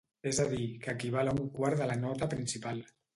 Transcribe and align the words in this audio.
És 0.29 0.37
a 0.43 0.45
dir 0.53 0.61
que 0.85 0.95
equival 0.97 1.29
a 1.33 1.35
un 1.41 1.51
quart 1.59 1.83
de 1.83 1.89
la 1.91 1.99
nota 2.07 2.31
principal. 2.33 2.83